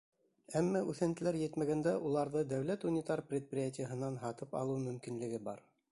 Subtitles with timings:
[0.61, 5.67] Әммә үҫентеләр етмәгәндә уларҙы дәүләт унитар предприятиеларынан һатып алыу мөмкинлеге бар.